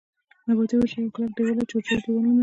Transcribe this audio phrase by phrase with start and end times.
[0.47, 2.39] نباتي حجره یو کلک دیوال لري چې حجروي دیوال نومیږي